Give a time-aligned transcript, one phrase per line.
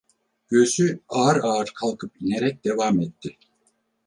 [0.47, 3.37] Göğsü ağır ağır kalkıp inerek devam etti.